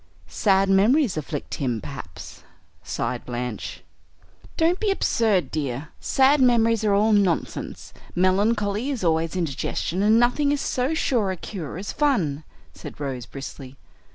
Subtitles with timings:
[0.25, 2.41] "Sad memories afflict him, perhaps,"
[2.81, 3.83] sighed Blanche.
[4.57, 10.51] "Don't be absurd, dear, sad memories are all nonsense; melancholy is always indigestion, and nothing
[10.51, 12.43] is so sure a cure as fun,"
[12.73, 13.77] said Rose briskly.